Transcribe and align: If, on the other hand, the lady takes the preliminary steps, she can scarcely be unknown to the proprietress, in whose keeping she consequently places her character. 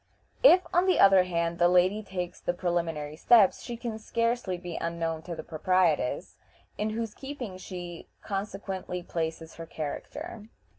If, 0.41 0.65
on 0.73 0.87
the 0.87 0.97
other 0.99 1.25
hand, 1.25 1.59
the 1.59 1.67
lady 1.67 2.01
takes 2.01 2.39
the 2.41 2.55
preliminary 2.55 3.15
steps, 3.15 3.61
she 3.61 3.77
can 3.77 3.99
scarcely 3.99 4.57
be 4.57 4.75
unknown 4.75 5.21
to 5.21 5.35
the 5.35 5.43
proprietress, 5.43 6.37
in 6.75 6.89
whose 6.89 7.13
keeping 7.13 7.55
she 7.59 8.07
consequently 8.23 9.03
places 9.03 9.57
her 9.57 9.67
character. 9.67 10.49